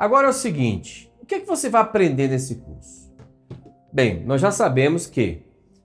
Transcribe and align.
Agora 0.00 0.28
é 0.28 0.30
o 0.30 0.32
seguinte: 0.32 1.12
o 1.20 1.26
que, 1.26 1.34
é 1.34 1.40
que 1.40 1.46
você 1.46 1.68
vai 1.68 1.82
aprender 1.82 2.26
nesse 2.26 2.54
curso? 2.54 3.12
Bem, 3.92 4.24
nós 4.24 4.40
já 4.40 4.50
sabemos 4.50 5.06
que 5.06 5.42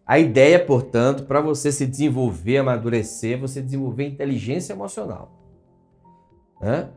a 0.07 0.18
ideia, 0.18 0.64
portanto, 0.64 1.23
para 1.23 1.41
você 1.41 1.70
se 1.70 1.86
desenvolver, 1.86 2.59
amadurecer, 2.59 3.38
você 3.38 3.61
desenvolver 3.61 4.07
inteligência 4.07 4.71
emocional. 4.71 5.33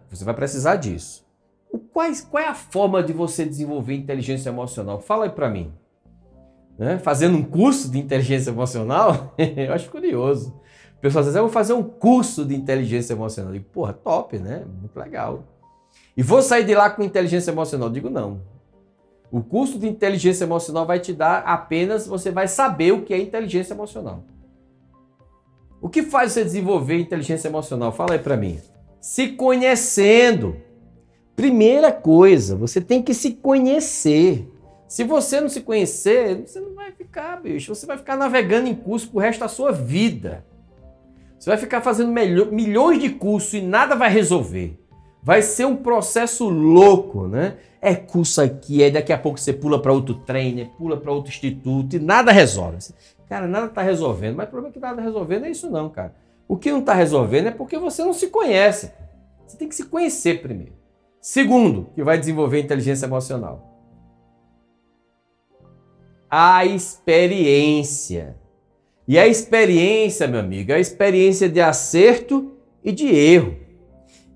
Você 0.09 0.25
vai 0.25 0.33
precisar 0.35 0.77
disso. 0.77 1.27
O, 1.73 1.79
quais, 1.79 2.21
qual 2.21 2.43
é 2.43 2.47
a 2.47 2.55
forma 2.55 3.03
de 3.03 3.13
você 3.13 3.45
desenvolver 3.45 3.95
inteligência 3.95 4.51
emocional? 4.51 5.01
Fala 5.01 5.25
aí 5.25 5.31
para 5.31 5.51
mim. 5.51 5.73
Né? 6.79 6.99
Fazendo 6.99 7.37
um 7.37 7.43
curso 7.43 7.91
de 7.91 7.99
inteligência 7.99 8.51
emocional? 8.51 9.35
eu 9.37 9.75
acho 9.75 9.91
curioso. 9.91 10.55
O 10.97 11.01
pessoal 11.01 11.25
diz, 11.25 11.35
eu 11.35 11.43
vou 11.43 11.51
fazer 11.51 11.73
um 11.73 11.83
curso 11.83 12.45
de 12.45 12.55
inteligência 12.55 13.13
emocional. 13.13 13.53
Digo, 13.53 13.65
porra, 13.73 13.93
top, 13.93 14.39
né? 14.39 14.65
Muito 14.81 14.97
legal. 14.97 15.58
E 16.17 16.23
vou 16.23 16.43
sair 16.43 16.65
de 16.65 16.75
lá 16.75 16.91
com 16.91 17.03
inteligência 17.03 17.51
emocional? 17.51 17.89
Eu 17.89 17.93
digo, 17.93 18.11
não. 18.11 18.41
O 19.31 19.43
curso 19.43 19.79
de 19.79 19.87
inteligência 19.87 20.45
emocional 20.45 20.87
vai 20.87 20.99
te 20.99 21.13
dar 21.13 21.41
apenas, 21.41 22.07
você 22.07 22.31
vai 22.31 22.49
saber 22.49 22.93
o 22.93 23.03
que 23.03 23.13
é 23.13 23.19
inteligência 23.19 23.75
emocional. 23.75 24.25
O 25.81 25.89
que 25.89 26.03
faz 26.03 26.33
você 26.33 26.43
desenvolver 26.43 26.99
inteligência 26.99 27.49
emocional? 27.49 27.93
Fala 27.93 28.15
aí 28.15 28.19
para 28.19 28.37
mim. 28.37 28.59
Se 29.01 29.29
conhecendo. 29.29 30.57
Primeira 31.37 31.93
coisa, 31.93 32.57
você 32.57 32.81
tem 32.81 33.01
que 33.01 33.15
se 33.15 33.35
conhecer. 33.35 34.51
Se 34.89 35.05
você 35.05 35.41
não 35.41 35.49
se 35.49 35.61
conhecer, 35.61 36.47
você 36.47 36.59
não 36.59 36.75
vai 36.75 36.91
ficar, 36.91 37.41
bicho. 37.41 37.73
Você 37.75 37.87
vai 37.87 37.97
ficar 37.97 38.17
navegando 38.17 38.67
em 38.67 38.75
curso 38.75 39.09
pro 39.11 39.21
resto 39.21 39.41
da 39.41 39.49
sua 39.49 39.71
vida. 39.71 40.45
Você 41.39 41.51
vai 41.51 41.59
ficar 41.59 41.81
fazendo 41.81 42.11
milhões 42.11 43.01
de 43.01 43.11
cursos 43.11 43.55
e 43.55 43.61
nada 43.61 43.95
vai 43.95 44.11
resolver. 44.11 44.77
Vai 45.29 45.43
ser 45.43 45.67
um 45.67 45.77
processo 45.77 46.49
louco, 46.49 47.29
né? 47.29 47.59
É 47.83 47.95
curso 47.95 48.41
aqui, 48.41 48.83
aí 48.83 48.91
daqui 48.91 49.13
a 49.13 49.19
pouco 49.19 49.39
você 49.39 49.53
pula 49.53 49.79
para 49.79 49.93
outro 49.93 50.15
trainer, 50.15 50.71
pula 50.79 50.97
para 50.97 51.13
outro 51.13 51.29
instituto 51.29 51.97
e 51.97 51.99
nada 51.99 52.33
resolve. 52.33 52.79
Cara, 53.29 53.47
nada 53.47 53.67
está 53.67 53.83
resolvendo. 53.83 54.37
Mas 54.37 54.49
o 54.49 54.51
problema 54.51 54.71
é 54.71 54.73
que 54.73 54.81
nada 54.81 55.03
resolvendo 55.03 55.45
é 55.45 55.51
isso 55.51 55.69
não, 55.69 55.91
cara. 55.91 56.15
O 56.49 56.57
que 56.57 56.73
não 56.73 56.79
está 56.79 56.95
resolvendo 56.95 57.49
é 57.49 57.51
porque 57.51 57.77
você 57.77 58.03
não 58.03 58.15
se 58.15 58.29
conhece. 58.29 58.91
Você 59.47 59.59
tem 59.59 59.69
que 59.69 59.75
se 59.75 59.85
conhecer 59.85 60.41
primeiro. 60.41 60.73
Segundo, 61.21 61.91
que 61.95 62.03
vai 62.03 62.19
desenvolver 62.19 62.63
inteligência 62.63 63.05
emocional. 63.05 63.85
A 66.31 66.65
experiência. 66.65 68.35
E 69.07 69.19
a 69.19 69.27
experiência, 69.27 70.27
meu 70.27 70.41
amigo, 70.41 70.73
é 70.73 70.77
a 70.77 70.81
experiência 70.81 71.51
de 71.51 71.61
acerto 71.61 72.57
e 72.83 72.91
de 72.91 73.15
erro. 73.15 73.68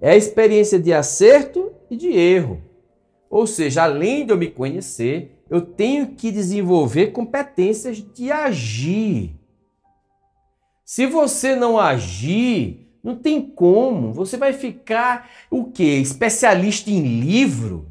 É 0.03 0.11
a 0.11 0.17
experiência 0.17 0.81
de 0.81 0.92
acerto 0.92 1.72
e 1.89 1.97
de 1.97 2.08
erro. 2.08 2.61
Ou 3.31 3.47
seja, 3.47 3.84
além 3.84 4.27
de 4.27 4.33
eu 4.33 4.36
me 4.36 4.50
conhecer, 4.50 5.41
eu 5.48 5.61
tenho 5.61 6.09
que 6.09 6.33
desenvolver 6.33 7.12
competências 7.12 7.98
de 7.98 8.33
agir. 8.33 9.36
Se 10.84 11.06
você 11.06 11.55
não 11.55 11.78
agir, 11.78 12.89
não 13.00 13.14
tem 13.14 13.41
como. 13.41 14.12
Você 14.12 14.36
vai 14.36 14.53
ficar 14.53 15.31
o 15.48 15.67
quê? 15.70 15.98
Especialista 15.98 16.91
em 16.91 17.20
livro? 17.20 17.87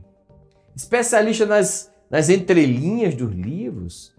Especialista 0.75 1.45
nas, 1.45 1.93
nas 2.09 2.27
entrelinhas 2.27 3.15
dos 3.15 3.33
livros? 3.33 4.13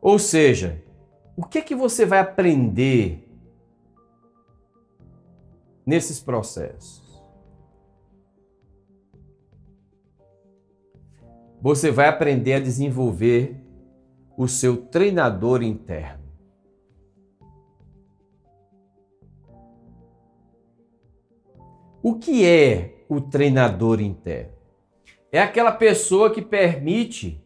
Ou 0.00 0.18
seja, 0.18 0.82
o 1.36 1.44
que 1.44 1.58
é 1.58 1.62
que 1.62 1.74
você 1.74 2.06
vai 2.06 2.20
aprender 2.20 3.29
nesses 5.90 6.20
processos? 6.20 7.02
Você 11.60 11.90
vai 11.90 12.06
aprender 12.06 12.54
a 12.54 12.60
desenvolver 12.60 13.60
o 14.36 14.46
seu 14.46 14.76
treinador 14.76 15.62
interno. 15.62 16.30
O 22.02 22.14
que 22.14 22.46
é 22.46 23.04
o 23.08 23.20
treinador 23.20 24.00
interno? 24.00 24.52
É 25.32 25.42
aquela 25.42 25.72
pessoa 25.72 26.30
que 26.32 26.40
permite 26.40 27.44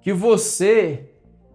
que 0.00 0.12
você. 0.12 1.10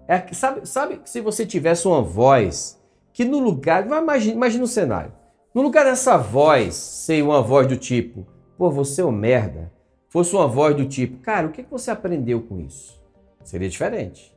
É, 0.05 0.31
sabe, 0.33 0.67
sabe 0.67 1.01
se 1.05 1.21
você 1.21 1.45
tivesse 1.45 1.87
uma 1.87 2.01
voz 2.01 2.79
que 3.13 3.23
no 3.23 3.39
lugar. 3.39 3.87
Imagina, 3.87 4.35
imagina 4.35 4.63
um 4.65 4.67
cenário. 4.67 5.22
No 5.53 5.61
lugar 5.61 5.85
dessa 5.85 6.17
voz 6.17 6.73
ser 6.73 7.21
uma 7.21 7.39
voz 7.39 7.67
do 7.67 7.77
tipo, 7.77 8.25
pô, 8.57 8.71
você 8.71 9.01
é 9.01 9.05
um 9.05 9.11
merda, 9.11 9.71
fosse 10.09 10.35
uma 10.35 10.47
voz 10.47 10.75
do 10.75 10.85
tipo, 10.85 11.19
cara, 11.19 11.45
o 11.45 11.51
que 11.51 11.61
você 11.69 11.91
aprendeu 11.91 12.41
com 12.41 12.59
isso? 12.59 12.99
Seria 13.43 13.69
diferente. 13.69 14.35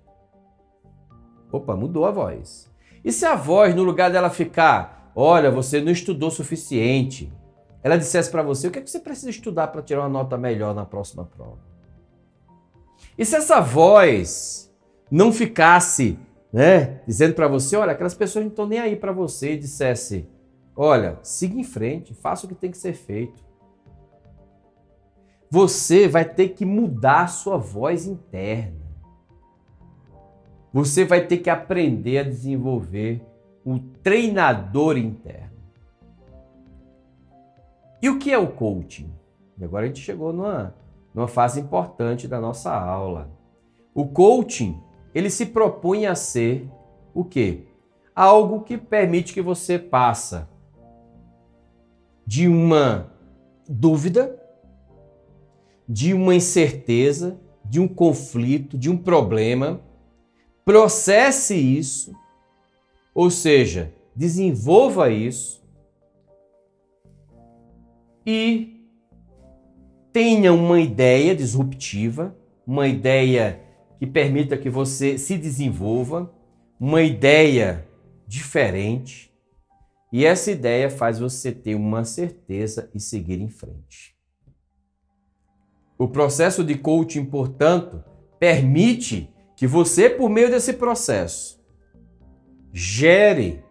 Opa, 1.51 1.75
mudou 1.75 2.05
a 2.05 2.11
voz. 2.11 2.71
E 3.03 3.11
se 3.11 3.25
a 3.25 3.35
voz, 3.35 3.75
no 3.75 3.83
lugar 3.83 4.11
dela 4.11 4.29
ficar, 4.29 5.11
olha, 5.15 5.51
você 5.51 5.81
não 5.81 5.91
estudou 5.91 6.31
suficiente, 6.31 7.33
ela 7.83 7.97
dissesse 7.97 8.31
para 8.31 8.43
você 8.43 8.69
o 8.69 8.71
que, 8.71 8.79
é 8.79 8.83
que 8.83 8.91
você 8.91 9.01
precisa 9.01 9.31
estudar 9.31 9.69
para 9.69 9.81
tirar 9.81 10.01
uma 10.01 10.11
nota 10.11 10.37
melhor 10.37 10.75
na 10.75 10.85
próxima 10.85 11.25
prova? 11.25 11.59
E 13.17 13.25
se 13.25 13.37
essa 13.37 13.59
voz 13.59 14.71
não 15.11 15.33
ficasse, 15.33 16.19
né, 16.53 17.01
dizendo 17.07 17.35
para 17.35 17.49
você, 17.49 17.75
olha, 17.75 17.93
aquelas 17.93 18.15
pessoas 18.15 18.45
não 18.45 18.51
estão 18.51 18.67
nem 18.67 18.81
aí 18.81 18.97
para 18.97 19.13
você, 19.13 19.53
e 19.53 19.59
dissesse, 19.59 20.29
olha, 20.77 21.19
siga 21.23 21.59
em 21.59 21.65
frente, 21.65 22.15
faça 22.15 22.45
o 22.45 22.49
que 22.49 22.55
tem 22.55 22.71
que 22.71 22.77
ser 22.77 22.93
feito. 22.93 23.45
Você 25.51 26.07
vai 26.07 26.25
ter 26.25 26.51
que 26.51 26.65
mudar 26.65 27.23
a 27.23 27.29
sua 27.29 27.57
voz 27.57 28.07
interna. 28.07 28.85
Você 30.73 31.05
vai 31.05 31.27
ter 31.27 31.39
que 31.39 31.49
aprender 31.49 32.19
a 32.19 32.23
desenvolver 32.23 33.25
um 33.65 33.79
treinador 33.79 34.99
interno. 34.99 35.57
E 38.03 38.11
o 38.11 38.19
que 38.19 38.31
é 38.31 38.39
o 38.39 38.53
coaching? 38.53 39.11
E 39.59 39.65
agora 39.65 39.85
a 39.85 39.87
gente 39.87 40.01
chegou 40.01 40.33
numa, 40.33 40.75
numa 41.15 41.27
fase 41.27 41.61
importante 41.61 42.29
da 42.29 42.41
nossa 42.41 42.73
aula. 42.73 43.31
O 43.95 44.07
coaching, 44.07 44.79
ele 45.15 45.31
se 45.31 45.47
propõe 45.47 46.07
a 46.07 46.15
ser 46.15 46.69
o 47.15 47.25
quê? 47.25 47.67
Algo 48.15 48.61
que 48.61 48.77
permite 48.77 49.33
que 49.33 49.41
você 49.41 49.79
passa 49.79 50.49
de 52.27 52.49
uma 52.49 53.13
dúvida, 53.69 54.37
de 55.89 56.13
uma 56.13 56.35
incerteza, 56.35 57.39
de 57.65 57.81
um 57.81 57.87
conflito, 57.87 58.77
de 58.77 58.91
um 58.91 58.97
problema, 58.97 59.81
processe 60.65 61.55
isso, 61.55 62.13
ou 63.15 63.31
seja, 63.31 63.93
desenvolva 64.15 65.11
isso 65.11 65.65
e 68.27 68.77
tenha 70.13 70.53
uma 70.53 70.81
ideia 70.81 71.37
disruptiva, 71.37 72.37
uma 72.67 72.89
ideia 72.89 73.61
que 73.99 74.07
permita 74.07 74.57
que 74.57 74.69
você 74.69 75.17
se 75.19 75.39
desenvolva, 75.39 76.33
uma 76.81 77.03
ideia 77.03 77.87
diferente. 78.27 79.33
E 80.13 80.25
essa 80.25 80.51
ideia 80.51 80.89
faz 80.89 81.19
você 81.19 81.51
ter 81.53 81.75
uma 81.75 82.05
certeza 82.05 82.91
e 82.95 83.01
seguir 83.01 83.41
em 83.41 83.49
frente. 83.49 84.17
O 85.99 86.07
processo 86.07 86.63
de 86.63 86.77
coaching, 86.77 87.25
portanto, 87.25 88.05
permite 88.39 89.33
que 89.57 89.67
você, 89.67 90.09
por 90.11 90.29
meio 90.29 90.51
desse 90.51 90.75
processo, 90.75 91.59
gere 92.73 93.65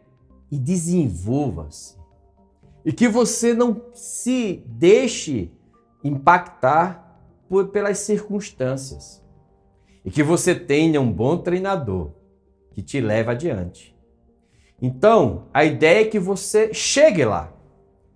e 0.51 0.57
desenvolva-se. 0.57 1.95
E 2.83 2.91
que 2.91 3.07
você 3.07 3.53
não 3.53 3.81
se 3.93 4.63
deixe 4.65 5.51
impactar 6.03 7.19
por, 7.47 7.69
pelas 7.69 7.99
circunstâncias. 7.99 9.23
E 10.03 10.11
que 10.11 10.21
você 10.21 10.53
tenha 10.53 10.99
um 10.99 11.11
bom 11.11 11.37
treinador 11.37 12.11
que 12.71 12.81
te 12.81 12.99
leve 12.99 13.31
adiante. 13.31 13.94
Então, 14.85 15.47
a 15.51 15.65
ideia 15.65 16.01
é 16.01 16.07
que 16.07 16.19
você 16.19 16.71
chegue 16.71 17.25
lá. 17.25 17.51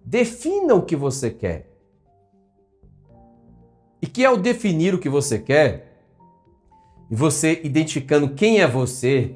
Defina 0.05 0.75
o 0.75 0.83
que 0.83 0.95
você 0.95 1.31
quer. 1.31 1.67
E 3.99 4.05
que 4.05 4.23
ao 4.23 4.37
definir 4.37 4.93
o 4.93 4.99
que 4.99 5.09
você 5.09 5.39
quer, 5.39 6.03
e 7.09 7.15
você 7.15 7.59
identificando 7.63 8.35
quem 8.35 8.61
é 8.61 8.67
você, 8.67 9.35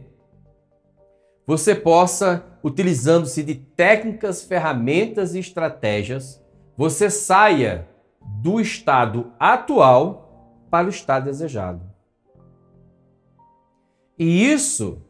você 1.47 1.73
possa, 1.73 2.45
utilizando-se 2.63 3.41
de 3.41 3.55
técnicas, 3.55 4.43
ferramentas 4.43 5.33
e 5.33 5.39
estratégias, 5.39 6.39
você 6.77 7.09
saia 7.09 7.87
do 8.21 8.61
estado 8.61 9.33
atual 9.39 10.69
para 10.69 10.85
o 10.85 10.91
estado 10.91 11.25
desejado. 11.25 11.81
E 14.19 14.51
isso 14.53 15.01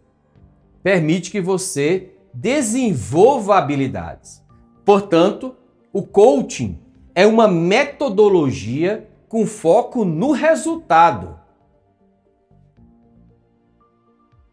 permite 0.84 1.32
que 1.32 1.40
você 1.40 2.12
desenvolva 2.34 3.58
habilidades. 3.58 4.44
Portanto, 4.86 5.56
o 5.94 6.04
coaching 6.04 6.80
é 7.16 7.26
uma 7.26 7.48
metodologia 7.48 9.10
com 9.30 9.48
foco 9.48 10.04
no 10.04 10.32
resultado 10.32 11.40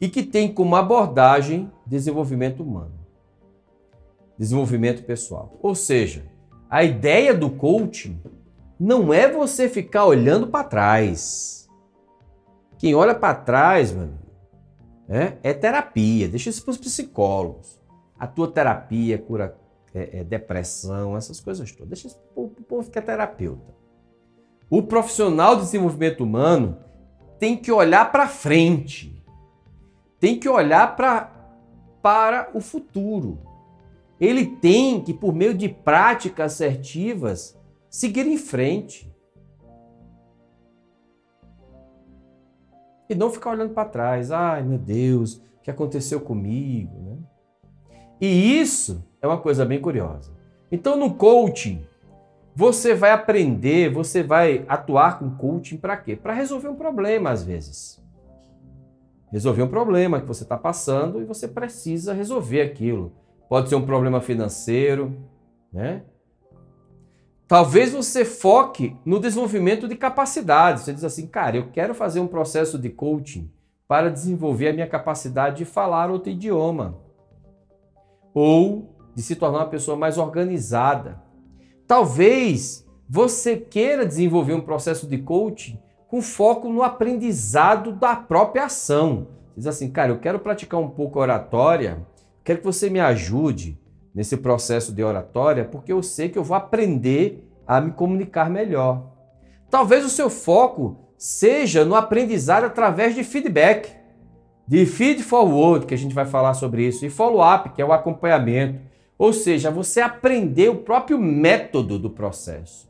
e 0.01 0.09
que 0.09 0.23
tem 0.23 0.53
como 0.53 0.77
abordagem 0.77 1.71
desenvolvimento 1.85 2.63
humano, 2.63 2.95
desenvolvimento 4.39 5.03
pessoal. 5.03 5.59
Ou 5.61 5.75
seja, 5.75 6.25
a 6.71 6.85
ideia 6.85 7.35
do 7.35 7.51
coaching 7.51 8.19
não 8.79 9.13
é 9.13 9.31
você 9.31 9.69
ficar 9.69 10.07
olhando 10.07 10.47
para 10.47 10.65
trás. 10.65 11.69
Quem 12.79 12.95
olha 12.95 13.15
para 13.15 13.35
trás, 13.35 13.93
mano, 13.93 14.20
é, 15.11 15.37
é, 15.43 15.53
terapia. 15.53 16.29
Deixa 16.29 16.49
isso 16.49 16.63
para 16.63 16.71
os 16.71 16.79
psicólogos. 16.79 17.81
A 18.17 18.29
tua 18.29 18.47
terapia 18.47 19.19
cura 19.19 19.59
é, 19.93 20.21
é, 20.21 20.25
depressão, 20.25 21.17
essas 21.17 21.41
coisas 21.41 21.73
todas. 21.73 21.89
Deixa 21.89 22.07
isso 22.07 22.19
para 22.33 22.43
o 22.45 22.49
povo 22.49 22.89
que 22.89 22.99
é 22.99 23.03
terapeuta. 23.03 23.75
O 24.71 24.85
profissional 24.85 25.57
de 25.57 25.63
desenvolvimento 25.63 26.23
humano 26.23 26.79
tem 27.41 27.57
que 27.57 27.73
olhar 27.73 28.13
para 28.13 28.29
frente, 28.29 29.21
tem 30.21 30.39
que 30.39 30.49
olhar 30.49 30.95
pra, 30.95 31.33
para 32.01 32.51
o 32.55 32.61
futuro. 32.61 33.41
Ele 34.21 34.47
tem 34.47 35.01
que, 35.01 35.13
por 35.13 35.35
meio 35.35 35.55
de 35.55 35.69
práticas 35.69 36.53
assertivas, 36.53 37.59
seguir 37.89 38.29
em 38.29 38.37
frente. 38.37 39.10
E 43.11 43.15
não 43.17 43.29
ficar 43.29 43.51
olhando 43.51 43.75
para 43.75 43.89
trás. 43.89 44.31
Ai, 44.31 44.63
meu 44.63 44.79
Deus, 44.79 45.35
o 45.35 45.63
que 45.65 45.71
aconteceu 45.71 46.21
comigo? 46.21 46.97
Né? 47.03 47.19
E 48.21 48.61
isso 48.61 49.05
é 49.21 49.27
uma 49.27 49.39
coisa 49.39 49.67
bem 49.67 49.81
curiosa. 49.81 50.31
Então, 50.71 50.97
no 50.97 51.15
coaching, 51.15 51.85
você 52.55 52.95
vai 52.95 53.11
aprender, 53.11 53.93
você 53.93 54.23
vai 54.23 54.65
atuar 54.69 55.19
com 55.19 55.29
coaching 55.29 55.77
para 55.77 55.97
quê? 55.97 56.15
Para 56.15 56.33
resolver 56.33 56.69
um 56.69 56.77
problema, 56.77 57.31
às 57.31 57.43
vezes. 57.43 58.01
Resolver 59.33 59.63
um 59.65 59.69
problema 59.69 60.21
que 60.21 60.27
você 60.27 60.45
está 60.45 60.57
passando 60.57 61.21
e 61.21 61.25
você 61.25 61.49
precisa 61.49 62.13
resolver 62.13 62.61
aquilo. 62.61 63.13
Pode 63.49 63.69
ser 63.69 63.75
um 63.75 63.85
problema 63.85 64.21
financeiro, 64.21 65.17
né? 65.73 66.05
Talvez 67.51 67.91
você 67.91 68.25
foque 68.25 68.97
no 69.05 69.19
desenvolvimento 69.19 69.89
de 69.89 69.97
capacidades. 69.97 70.85
Você 70.85 70.93
diz 70.93 71.03
assim, 71.03 71.27
cara, 71.27 71.57
eu 71.57 71.73
quero 71.73 71.97
fazer 71.97 72.21
um 72.21 72.29
processo 72.29 72.79
de 72.79 72.89
coaching 72.89 73.51
para 73.89 74.09
desenvolver 74.09 74.69
a 74.69 74.73
minha 74.73 74.87
capacidade 74.87 75.57
de 75.57 75.65
falar 75.65 76.13
outro 76.13 76.31
idioma. 76.31 76.97
Ou 78.33 78.95
de 79.17 79.23
se 79.25 79.35
tornar 79.35 79.59
uma 79.59 79.69
pessoa 79.69 79.97
mais 79.97 80.17
organizada. 80.17 81.21
Talvez 81.89 82.87
você 83.09 83.57
queira 83.57 84.07
desenvolver 84.07 84.55
um 84.55 84.61
processo 84.61 85.09
de 85.09 85.19
coaching 85.19 85.77
com 86.07 86.23
foco 86.23 86.69
no 86.69 86.85
aprendizado 86.85 87.91
da 87.91 88.15
própria 88.15 88.67
ação. 88.67 89.27
Diz 89.57 89.67
assim, 89.67 89.91
cara, 89.91 90.13
eu 90.13 90.21
quero 90.21 90.39
praticar 90.39 90.79
um 90.79 90.89
pouco 90.89 91.19
oratória, 91.19 92.07
quero 92.45 92.61
que 92.61 92.65
você 92.65 92.89
me 92.89 93.01
ajude 93.01 93.77
nesse 94.15 94.37
processo 94.37 94.93
de 94.93 95.03
oratória, 95.03 95.65
porque 95.65 95.93
eu 95.93 96.03
sei 96.03 96.29
que 96.29 96.39
eu 96.39 96.45
vou 96.45 96.57
aprender 96.57 97.49
a 97.67 97.81
me 97.81 97.93
comunicar 97.93 98.51
melhor. 98.51 99.13
Talvez 99.71 100.05
o 100.05 100.11
seu 100.11 100.29
foco 100.29 100.97
seja 101.17 101.85
no 101.85 101.95
aprendizado 101.95 102.65
através 102.65 103.15
de 103.15 103.23
feedback, 103.23 103.95
de 104.67 104.87
feed 104.87 105.23
forward, 105.23 105.87
que 105.87 105.95
a 105.95 105.99
gente 105.99 106.15
vai 106.15 106.27
falar 106.27 106.55
sobre 106.55 106.87
isso, 106.87 107.05
e 107.05 107.11
follow-up, 107.11 107.71
que 107.71 107.83
é 107.83 107.85
o 107.85 107.93
acompanhamento. 107.93 108.81
Ou 109.19 109.33
seja, 109.33 109.71
você 109.71 110.01
aprender 110.01 110.71
o 110.71 110.77
próprio 110.77 111.19
método 111.19 111.99
do 111.99 112.11
processo. 112.11 112.89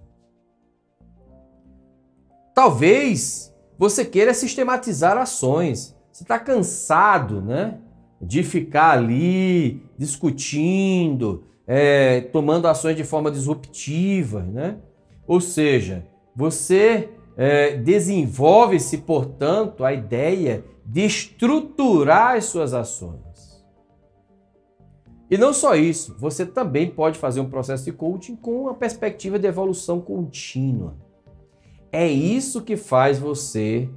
Talvez 2.54 3.50
você 3.78 4.04
queira 4.04 4.32
sistematizar 4.34 5.16
ações. 5.16 5.96
Você 6.12 6.22
está 6.22 6.38
cansado, 6.38 7.40
né? 7.40 7.78
De 8.20 8.42
ficar 8.42 8.90
ali 8.90 9.82
discutindo, 9.96 11.44
é, 11.66 12.20
tomando 12.20 12.66
ações 12.66 12.96
de 12.96 13.04
forma 13.04 13.30
disruptiva, 13.30 14.42
né? 14.42 14.78
Ou 15.26 15.40
seja, 15.40 16.06
você 16.34 17.10
é, 17.36 17.76
desenvolve-se, 17.76 18.98
portanto, 18.98 19.84
a 19.84 19.92
ideia 19.92 20.64
de 20.84 21.04
estruturar 21.04 22.36
as 22.36 22.46
suas 22.46 22.74
ações. 22.74 23.64
E 25.30 25.38
não 25.38 25.52
só 25.52 25.76
isso, 25.76 26.16
você 26.18 26.44
também 26.44 26.90
pode 26.90 27.16
fazer 27.16 27.40
um 27.40 27.48
processo 27.48 27.84
de 27.84 27.92
coaching 27.92 28.34
com 28.34 28.62
uma 28.62 28.74
perspectiva 28.74 29.38
de 29.38 29.46
evolução 29.46 30.00
contínua. 30.00 30.96
É 31.92 32.08
isso 32.08 32.62
que 32.62 32.76
faz 32.76 33.18
você 33.18 33.88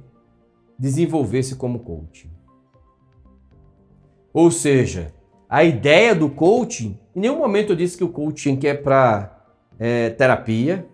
desenvolver-se 0.78 1.56
como 1.56 1.80
coaching. 1.80 2.30
Ou 4.34 4.50
seja, 4.50 5.14
a 5.48 5.62
ideia 5.62 6.12
do 6.12 6.28
coaching, 6.28 6.98
em 7.14 7.20
nenhum 7.20 7.38
momento 7.38 7.70
eu 7.70 7.76
disse 7.76 7.96
que 7.96 8.02
o 8.02 8.08
coaching 8.08 8.58
é 8.64 8.74
para 8.74 9.46
é, 9.78 10.10
terapia, 10.10 10.88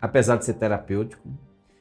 apesar 0.00 0.36
de 0.36 0.44
ser 0.44 0.54
terapêutico. 0.54 1.28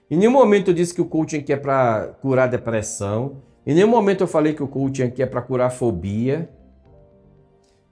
Em 0.10 0.18
nenhum 0.18 0.32
momento 0.32 0.72
eu 0.72 0.74
disse 0.74 0.92
que 0.92 1.02
o 1.02 1.06
coaching 1.06 1.46
é 1.48 1.56
para 1.56 2.16
curar 2.20 2.50
depressão. 2.50 3.44
Em 3.64 3.76
nenhum 3.76 3.90
momento 3.90 4.22
eu 4.22 4.28
falei 4.28 4.56
que 4.56 4.64
o 4.64 4.68
coaching 4.68 5.14
é 5.20 5.26
para 5.28 5.44
curar 5.44 5.70
fobia. 5.70 6.50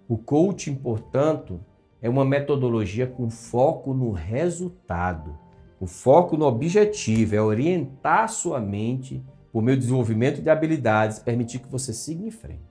O 0.10 0.18
coaching, 0.18 0.74
portanto, 0.74 1.60
é 2.02 2.10
uma 2.10 2.26
metodologia 2.26 3.06
com 3.06 3.30
foco 3.30 3.94
no 3.94 4.12
resultado, 4.12 5.38
o 5.80 5.86
foco 5.86 6.36
no 6.36 6.46
objetivo, 6.46 7.36
é 7.36 7.42
orientar 7.42 8.24
a 8.24 8.28
sua 8.28 8.60
mente 8.60 9.24
por 9.54 9.62
meio 9.62 9.78
do 9.78 9.82
desenvolvimento 9.82 10.42
de 10.42 10.50
habilidades, 10.50 11.20
permitir 11.20 11.60
que 11.60 11.72
você 11.72 11.94
siga 11.94 12.26
em 12.26 12.32
frente. 12.32 12.71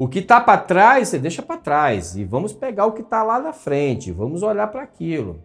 O 0.00 0.08
que 0.08 0.20
está 0.20 0.40
para 0.40 0.56
trás, 0.56 1.08
você 1.08 1.18
deixa 1.18 1.42
para 1.42 1.58
trás 1.58 2.16
e 2.16 2.24
vamos 2.24 2.54
pegar 2.54 2.86
o 2.86 2.92
que 2.92 3.02
está 3.02 3.22
lá 3.22 3.38
na 3.38 3.52
frente, 3.52 4.10
vamos 4.10 4.42
olhar 4.42 4.66
para 4.68 4.80
aquilo. 4.80 5.42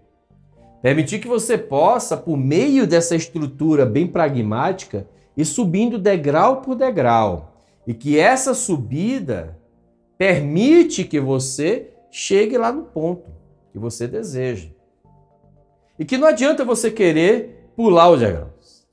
Permitir 0.82 1.20
que 1.20 1.28
você 1.28 1.58
possa, 1.58 2.16
por 2.16 2.38
meio 2.38 2.88
dessa 2.88 3.18
estrutura 3.18 3.86
bem 3.86 4.08
pragmática, 4.08 5.06
ir 5.36 5.44
subindo 5.44 6.00
degrau 6.00 6.62
por 6.62 6.74
degrau. 6.74 7.54
E 7.86 7.94
que 7.94 8.18
essa 8.18 8.54
subida 8.54 9.60
permite 10.18 11.04
que 11.04 11.20
você 11.20 11.92
chegue 12.10 12.58
lá 12.58 12.72
no 12.72 12.84
ponto 12.84 13.30
que 13.74 13.78
você 13.78 14.08
deseja. 14.08 14.70
E 16.00 16.06
que 16.06 16.18
não 16.18 16.30
adianta 16.30 16.64
você 16.64 16.90
querer 16.90 17.72
pular 17.76 18.10
os 18.10 18.22
degraus. 18.22 18.88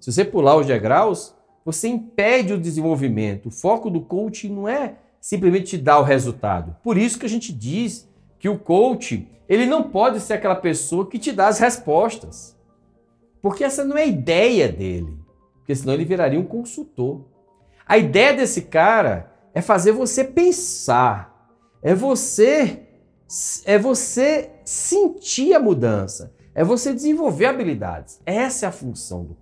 Se 0.00 0.10
você 0.10 0.24
pular 0.24 0.56
os 0.56 0.66
degraus, 0.66 1.34
você 1.64 1.88
impede 1.88 2.52
o 2.52 2.60
desenvolvimento. 2.60 3.46
O 3.46 3.50
foco 3.50 3.90
do 3.90 4.00
coaching 4.00 4.48
não 4.50 4.68
é 4.68 4.94
simplesmente 5.20 5.70
te 5.70 5.78
dar 5.78 5.98
o 5.98 6.04
resultado. 6.04 6.76
Por 6.82 6.96
isso 6.96 7.18
que 7.18 7.26
a 7.26 7.28
gente 7.28 7.52
diz 7.52 8.08
que 8.38 8.48
o 8.48 8.58
coach, 8.58 9.28
ele 9.48 9.66
não 9.66 9.82
pode 9.82 10.20
ser 10.20 10.34
aquela 10.34 10.56
pessoa 10.56 11.08
que 11.08 11.18
te 11.18 11.32
dá 11.32 11.48
as 11.48 11.58
respostas. 11.58 12.56
Porque 13.42 13.64
essa 13.64 13.84
não 13.84 13.96
é 13.96 14.02
a 14.02 14.06
ideia 14.06 14.70
dele. 14.70 15.18
Porque 15.58 15.74
senão 15.74 15.94
ele 15.94 16.04
viraria 16.04 16.40
um 16.40 16.44
consultor. 16.44 17.24
A 17.86 17.98
ideia 17.98 18.34
desse 18.34 18.62
cara 18.62 19.32
é 19.54 19.60
fazer 19.60 19.92
você 19.92 20.24
pensar. 20.24 21.28
É 21.82 21.94
você 21.94 22.86
é 23.64 23.78
você 23.78 24.50
sentir 24.64 25.54
a 25.54 25.60
mudança. 25.60 26.34
É 26.54 26.64
você 26.64 26.92
desenvolver 26.92 27.46
habilidades. 27.46 28.20
Essa 28.26 28.66
é 28.66 28.68
a 28.68 28.72
função 28.72 29.24
do 29.24 29.36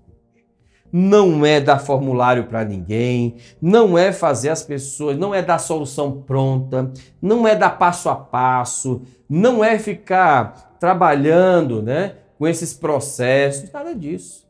não 0.92 1.44
é 1.44 1.60
dar 1.60 1.78
formulário 1.78 2.44
para 2.44 2.64
ninguém, 2.64 3.36
não 3.60 3.96
é 3.96 4.12
fazer 4.12 4.48
as 4.48 4.62
pessoas, 4.62 5.16
não 5.16 5.34
é 5.34 5.42
dar 5.42 5.58
solução 5.58 6.22
pronta, 6.22 6.92
não 7.20 7.46
é 7.46 7.54
dar 7.54 7.78
passo 7.78 8.08
a 8.08 8.16
passo, 8.16 9.02
não 9.28 9.62
é 9.62 9.78
ficar 9.78 10.76
trabalhando 10.78 11.82
né, 11.82 12.16
com 12.38 12.46
esses 12.46 12.72
processos, 12.72 13.70
nada 13.72 13.94
disso. 13.94 14.48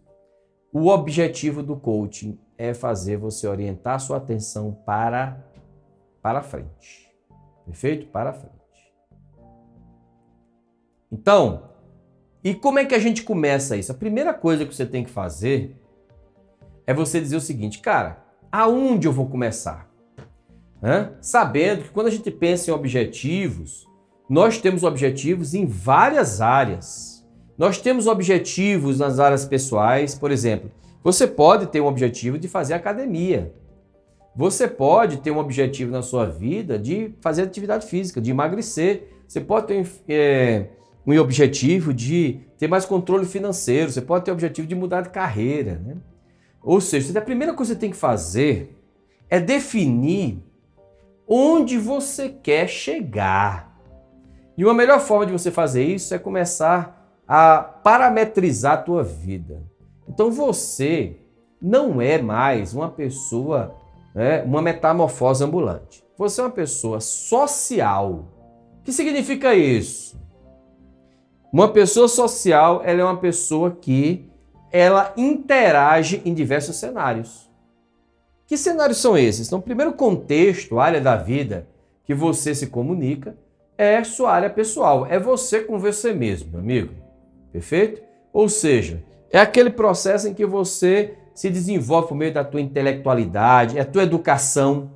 O 0.72 0.88
objetivo 0.88 1.62
do 1.62 1.76
coaching 1.76 2.38
é 2.56 2.74
fazer 2.74 3.16
você 3.16 3.46
orientar 3.46 3.98
sua 4.00 4.18
atenção 4.18 4.76
para, 4.84 5.38
para 6.20 6.42
frente. 6.42 7.08
Perfeito? 7.64 8.06
Para 8.06 8.32
frente. 8.32 8.58
Então, 11.10 11.68
e 12.44 12.54
como 12.54 12.78
é 12.78 12.84
que 12.84 12.94
a 12.94 12.98
gente 12.98 13.22
começa 13.22 13.76
isso? 13.76 13.92
A 13.92 13.94
primeira 13.94 14.34
coisa 14.34 14.66
que 14.66 14.74
você 14.74 14.86
tem 14.86 15.04
que 15.04 15.10
fazer 15.10 15.77
é 16.88 16.94
você 16.94 17.20
dizer 17.20 17.36
o 17.36 17.40
seguinte, 17.40 17.80
cara, 17.80 18.24
aonde 18.50 19.06
eu 19.06 19.12
vou 19.12 19.26
começar? 19.26 19.90
Hã? 20.82 21.10
Sabendo 21.20 21.82
que 21.82 21.90
quando 21.90 22.06
a 22.06 22.10
gente 22.10 22.30
pensa 22.30 22.70
em 22.70 22.72
objetivos, 22.72 23.86
nós 24.26 24.56
temos 24.56 24.82
objetivos 24.84 25.52
em 25.52 25.66
várias 25.66 26.40
áreas. 26.40 27.28
Nós 27.58 27.78
temos 27.78 28.06
objetivos 28.06 28.98
nas 28.98 29.18
áreas 29.18 29.44
pessoais, 29.44 30.14
por 30.14 30.30
exemplo, 30.30 30.70
você 31.04 31.26
pode 31.26 31.66
ter 31.66 31.82
um 31.82 31.86
objetivo 31.86 32.38
de 32.38 32.48
fazer 32.48 32.72
academia. 32.72 33.52
Você 34.34 34.66
pode 34.66 35.18
ter 35.18 35.30
um 35.30 35.36
objetivo 35.36 35.92
na 35.92 36.00
sua 36.00 36.24
vida 36.24 36.78
de 36.78 37.14
fazer 37.20 37.42
atividade 37.42 37.84
física, 37.84 38.18
de 38.18 38.30
emagrecer. 38.30 39.10
você 39.26 39.42
pode 39.42 39.66
ter 39.66 39.86
é, 40.08 40.68
um 41.06 41.14
objetivo 41.18 41.92
de 41.92 42.40
ter 42.56 42.66
mais 42.66 42.86
controle 42.86 43.26
financeiro, 43.26 43.92
você 43.92 44.00
pode 44.00 44.24
ter 44.24 44.30
o 44.30 44.34
objetivo 44.34 44.66
de 44.66 44.74
mudar 44.74 45.02
de 45.02 45.10
carreira. 45.10 45.82
Né? 45.84 45.96
Ou 46.62 46.80
seja, 46.80 47.18
a 47.18 47.22
primeira 47.22 47.54
coisa 47.54 47.72
que 47.72 47.76
você 47.76 47.80
tem 47.80 47.90
que 47.90 47.96
fazer 47.96 48.76
é 49.28 49.38
definir 49.38 50.42
onde 51.26 51.78
você 51.78 52.28
quer 52.28 52.68
chegar. 52.68 53.78
E 54.56 54.64
uma 54.64 54.74
melhor 54.74 55.00
forma 55.00 55.26
de 55.26 55.32
você 55.32 55.50
fazer 55.50 55.84
isso 55.84 56.14
é 56.14 56.18
começar 56.18 56.98
a 57.26 57.58
parametrizar 57.58 58.74
a 58.74 58.82
tua 58.82 59.02
vida. 59.04 59.62
Então 60.08 60.30
você 60.30 61.16
não 61.60 62.00
é 62.00 62.20
mais 62.20 62.74
uma 62.74 62.88
pessoa, 62.88 63.74
né, 64.14 64.42
uma 64.42 64.62
metamorfose 64.62 65.44
ambulante. 65.44 66.02
Você 66.16 66.40
é 66.40 66.44
uma 66.44 66.50
pessoa 66.50 67.00
social. 67.00 68.28
O 68.80 68.82
que 68.82 68.92
significa 68.92 69.54
isso? 69.54 70.18
Uma 71.52 71.68
pessoa 71.68 72.08
social, 72.08 72.82
ela 72.84 73.00
é 73.00 73.04
uma 73.04 73.18
pessoa 73.18 73.70
que 73.70 74.27
ela 74.70 75.12
interage 75.16 76.22
em 76.24 76.34
diversos 76.34 76.76
cenários. 76.76 77.48
Que 78.46 78.56
cenários 78.56 78.98
são 78.98 79.16
esses? 79.16 79.46
Então, 79.46 79.60
primeiro 79.60 79.92
contexto, 79.92 80.78
área 80.78 81.00
da 81.00 81.16
vida 81.16 81.68
que 82.04 82.14
você 82.14 82.54
se 82.54 82.68
comunica 82.68 83.36
é 83.76 84.02
sua 84.02 84.32
área 84.32 84.50
pessoal, 84.50 85.06
é 85.06 85.18
você 85.18 85.60
com 85.60 85.78
você 85.78 86.12
mesmo, 86.12 86.50
meu 86.50 86.60
amigo. 86.60 86.94
Perfeito? 87.52 88.02
Ou 88.32 88.48
seja, 88.48 89.04
é 89.30 89.38
aquele 89.38 89.70
processo 89.70 90.26
em 90.26 90.34
que 90.34 90.46
você 90.46 91.14
se 91.34 91.50
desenvolve 91.50 92.08
por 92.08 92.16
meio 92.16 92.34
da 92.34 92.42
tua 92.42 92.60
intelectualidade, 92.60 93.78
é 93.78 93.82
a 93.82 93.84
tua 93.84 94.02
educação, 94.02 94.90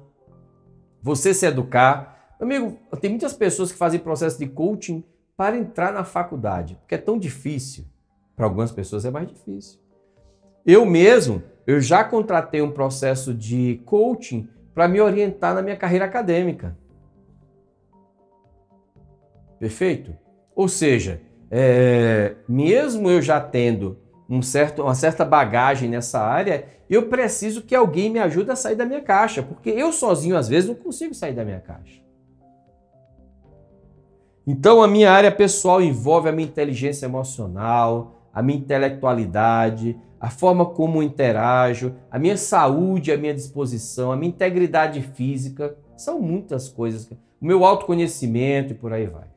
você 1.01 1.33
se 1.33 1.47
educar. 1.47 2.35
Amigo, 2.41 2.79
tem 3.01 3.11
muitas 3.11 3.33
pessoas 3.33 3.71
que 3.71 3.79
fazem 3.79 4.01
processo 4.01 4.39
de 4.39 4.47
coaching 4.47 5.05
para 5.37 5.57
entrar 5.57 5.93
na 5.93 6.05
faculdade, 6.05 6.77
porque 6.81 6.95
é 6.95 6.99
tão 6.99 7.19
difícil. 7.19 7.85
Para 8.37 8.47
algumas 8.47 8.73
pessoas 8.73 9.05
é 9.05 9.11
mais 9.11 9.29
difícil. 9.29 9.79
Eu 10.65 10.87
mesmo, 10.87 11.43
eu 11.67 11.81
já 11.81 12.05
contratei 12.05 12.63
um 12.63 12.71
processo 12.71 13.35
de 13.35 13.81
coaching 13.85 14.49
para 14.75 14.89
me 14.89 15.01
orientar 15.01 15.55
na 15.55 15.63
minha 15.63 15.77
carreira 15.77 16.05
acadêmica. 16.05 16.77
Perfeito? 19.59 20.17
Ou 20.55 20.69
seja, 20.69 21.21
é, 21.51 22.35
mesmo 22.49 23.11
eu 23.11 23.21
já 23.21 23.41
tendo 23.41 23.99
um 24.29 24.41
certo, 24.41 24.83
uma 24.83 24.95
certa 24.95 25.25
bagagem 25.25 25.89
nessa 25.91 26.21
área, 26.21 26.67
eu 26.89 27.09
preciso 27.09 27.63
que 27.63 27.75
alguém 27.75 28.11
me 28.11 28.19
ajude 28.19 28.51
a 28.51 28.57
sair 28.57 28.75
da 28.75 28.87
minha 28.87 29.01
caixa, 29.01 29.43
porque 29.43 29.71
eu 29.71 29.93
sozinho 29.93 30.37
às 30.37 30.49
vezes 30.49 30.69
não 30.69 30.75
consigo 30.75 31.15
sair 31.15 31.35
da 31.35 31.45
minha 31.45 31.61
caixa. 31.61 32.01
Então 34.47 34.83
a 34.83 34.89
minha 34.89 35.13
área 35.13 35.31
pessoal 35.31 35.81
envolve 35.81 36.29
a 36.29 36.33
minha 36.33 36.49
inteligência 36.49 37.07
emocional, 37.07 38.22
a 38.33 38.43
minha 38.43 38.59
intelectualidade, 38.59 39.99
a 40.21 40.31
forma 40.31 40.67
como 40.67 41.03
interajo, 41.03 41.95
a 42.11 42.19
minha 42.19 42.37
saúde, 42.37 43.13
a 43.13 43.17
minha 43.17 43.35
disposição, 43.35 44.13
a 44.13 44.17
minha 44.17 44.31
integridade 44.31 45.01
física, 45.03 45.77
são 45.97 46.21
muitas 46.21 46.69
coisas. 46.69 47.11
O 47.41 47.45
meu 47.45 47.65
autoconhecimento 47.65 48.73
e 48.73 48.77
por 48.77 48.93
aí 48.93 49.07
vai. 49.07 49.33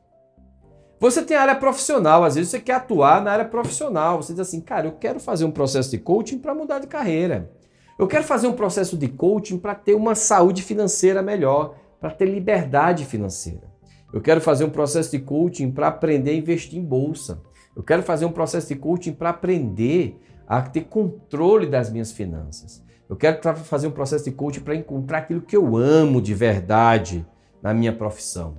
Você 0.98 1.22
tem 1.22 1.36
a 1.36 1.42
área 1.42 1.54
profissional, 1.54 2.24
às 2.24 2.36
vezes 2.36 2.50
você 2.50 2.60
quer 2.60 2.74
atuar 2.74 3.20
na 3.20 3.32
área 3.32 3.44
profissional. 3.44 4.22
Você 4.22 4.32
diz 4.32 4.40
assim, 4.40 4.60
cara, 4.60 4.86
eu 4.86 4.92
quero 4.92 5.20
fazer 5.20 5.44
um 5.44 5.50
processo 5.50 5.90
de 5.90 5.98
coaching 5.98 6.38
para 6.38 6.54
mudar 6.54 6.78
de 6.78 6.86
carreira. 6.86 7.50
Eu 7.98 8.06
quero 8.06 8.24
fazer 8.24 8.46
um 8.46 8.52
processo 8.52 8.96
de 8.96 9.08
coaching 9.08 9.58
para 9.58 9.74
ter 9.74 9.94
uma 9.94 10.14
saúde 10.14 10.62
financeira 10.62 11.22
melhor, 11.22 11.74
para 12.00 12.10
ter 12.10 12.26
liberdade 12.26 13.04
financeira. 13.04 13.74
Eu 14.12 14.20
quero 14.20 14.40
fazer 14.40 14.64
um 14.64 14.70
processo 14.70 15.10
de 15.10 15.18
coaching 15.18 15.70
para 15.70 15.88
aprender 15.88 16.30
a 16.30 16.34
investir 16.34 16.78
em 16.78 16.84
bolsa. 16.84 17.42
Eu 17.76 17.82
quero 17.82 18.02
fazer 18.02 18.24
um 18.24 18.32
processo 18.32 18.68
de 18.68 18.76
coaching 18.76 19.12
para 19.12 19.28
aprender 19.28 20.18
a 20.48 20.62
ter 20.62 20.84
controle 20.84 21.66
das 21.66 21.90
minhas 21.90 22.10
finanças. 22.10 22.82
Eu 23.08 23.14
quero 23.14 23.40
fazer 23.56 23.86
um 23.86 23.90
processo 23.90 24.24
de 24.24 24.32
coaching 24.32 24.60
para 24.60 24.74
encontrar 24.74 25.18
aquilo 25.18 25.42
que 25.42 25.54
eu 25.54 25.76
amo 25.76 26.22
de 26.22 26.32
verdade 26.32 27.26
na 27.62 27.74
minha 27.74 27.92
profissão. 27.92 28.56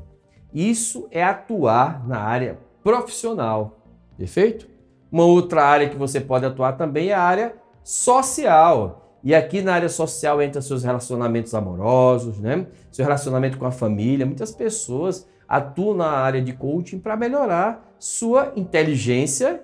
Isso 0.54 1.08
é 1.12 1.24
atuar 1.24 2.08
na 2.08 2.20
área 2.20 2.60
profissional, 2.84 3.80
perfeito? 4.16 4.70
Uma 5.12 5.26
outra 5.26 5.64
área 5.64 5.90
que 5.90 5.98
você 5.98 6.22
pode 6.22 6.46
atuar 6.46 6.74
também 6.74 7.10
é 7.10 7.14
a 7.14 7.22
área 7.22 7.56
social. 7.84 9.18
E 9.24 9.34
aqui 9.34 9.62
na 9.62 9.74
área 9.74 9.90
social 9.90 10.42
entra 10.42 10.62
seus 10.62 10.84
relacionamentos 10.84 11.54
amorosos, 11.56 12.40
né? 12.40 12.68
Seu 12.92 13.04
relacionamento 13.04 13.58
com 13.58 13.66
a 13.66 13.72
família. 13.72 14.26
Muitas 14.26 14.52
pessoas 14.52 15.28
atuam 15.48 15.96
na 15.96 16.10
área 16.10 16.42
de 16.42 16.54
coaching 16.54 17.00
para 17.00 17.16
melhorar 17.16 17.96
sua 18.00 18.54
inteligência 18.56 19.62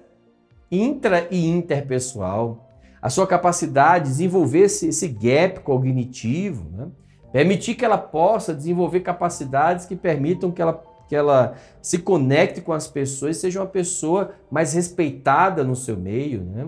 intra 0.72 1.28
e 1.30 1.48
interpessoal, 1.48 2.70
a 3.02 3.10
sua 3.10 3.28
capacidade 3.28 4.06
de 4.06 4.12
desenvolver 4.12 4.62
esse, 4.62 4.88
esse 4.88 5.08
gap 5.08 5.60
cognitivo, 5.60 6.70
né? 6.72 6.88
Permitir 7.34 7.74
que 7.74 7.84
ela 7.84 7.98
possa 7.98 8.54
desenvolver 8.54 9.00
capacidades 9.00 9.88
que 9.88 9.96
permitam 9.96 10.52
que 10.52 10.62
ela, 10.62 10.84
que 11.10 11.16
ela 11.16 11.56
se 11.82 11.98
conecte 11.98 12.62
com 12.62 12.72
as 12.72 12.88
pessoas, 12.88 13.38
seja 13.38 13.60
uma 13.60 13.66
pessoa 13.66 14.36
mais 14.52 14.74
respeitada 14.74 15.63
no 15.63 15.75
seu 15.75 15.98
meio. 15.98 16.44
Né? 16.44 16.68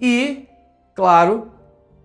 E, 0.00 0.48
claro, 0.94 1.50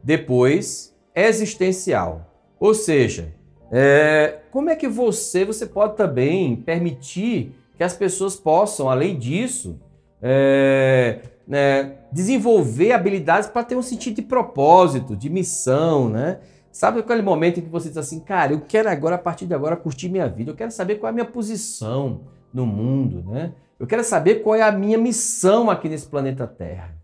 depois, 0.03 0.93
existencial. 1.15 2.29
Ou 2.60 2.74
seja, 2.74 3.34
é, 3.77 4.39
como 4.51 4.70
é 4.70 4.75
que 4.77 4.88
você, 4.88 5.44
você 5.44 5.65
pode 5.65 5.98
também 5.98 6.55
permitir 6.55 7.53
que 7.75 7.84
as 7.84 7.94
pessoas 7.94 8.38
possam, 8.38 8.89
além 8.89 9.20
disso, 9.20 9.77
é, 10.22 11.20
né, 11.46 11.98
desenvolver 12.10 12.94
habilidades 12.94 13.50
para 13.50 13.65
ter 13.65 13.75
um 13.75 13.82
sentido 13.82 14.15
de 14.15 14.22
propósito, 14.22 15.13
de 15.13 15.29
missão, 15.29 16.08
né? 16.08 16.39
Sabe 16.72 17.01
aquele 17.01 17.22
momento 17.22 17.60
em 17.60 17.63
que 17.63 17.70
você 17.70 17.89
diz 17.89 17.98
assim, 17.98 18.22
cara, 18.22 18.53
eu 18.53 18.62
quero 18.62 18.89
agora, 18.89 19.15
a 19.15 19.20
partir 19.20 19.46
de 19.46 19.53
agora, 19.53 19.75
curtir 19.75 20.08
minha 20.08 20.29
vida, 20.29 20.51
eu 20.51 20.55
quero 20.55 20.72
saber 20.72 20.96
qual 20.96 21.10
é 21.10 21.12
a 21.12 21.13
minha 21.13 21.25
posição 21.25 22.22
no 22.53 22.65
mundo, 22.65 23.29
né? 23.29 23.55
Eu 23.77 23.86
quero 23.86 24.05
saber 24.05 24.36
qual 24.36 24.55
é 24.55 24.62
a 24.62 24.72
minha 24.72 24.98
missão 24.98 25.70
aqui 25.70 25.89
nesse 25.89 26.08
planeta 26.08 26.48
Terra. 26.48 26.96